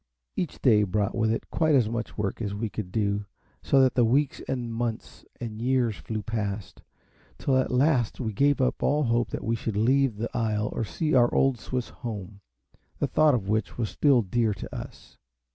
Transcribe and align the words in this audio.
Each 0.35 0.59
day 0.59 0.81
brought 0.81 1.13
with 1.13 1.31
it 1.31 1.51
quite 1.51 1.75
as 1.75 1.87
much 1.87 2.17
work 2.17 2.41
as 2.41 2.55
we 2.55 2.69
could 2.71 2.91
do, 2.91 3.25
so 3.61 3.87
that 3.87 4.03
weeks 4.03 4.41
and 4.47 4.73
months 4.73 5.25
and 5.39 5.61
years 5.61 5.95
flew 5.97 6.23
past, 6.23 6.81
till 7.37 7.55
at 7.55 7.69
last 7.69 8.19
we 8.19 8.33
gave 8.33 8.59
up 8.59 8.81
all 8.81 9.03
hope 9.03 9.29
that 9.29 9.43
we 9.43 9.55
should 9.55 9.77
leave 9.77 10.15
the 10.17 10.35
isle 10.35 10.69
or 10.73 10.83
see 10.83 11.13
our 11.13 11.31
old 11.31 11.59
Swiss 11.59 11.89
home, 11.89 12.41
the 12.97 13.05
thought 13.05 13.35
of 13.35 13.47
which 13.47 13.77
was 13.77 13.91
still 13.91 14.23
dear 14.23 14.55
to 14.55 14.75
us. 14.75 15.19